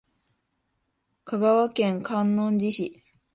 [1.25, 3.03] 香川県観音寺市